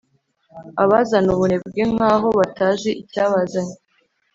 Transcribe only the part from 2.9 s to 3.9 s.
icyabazanye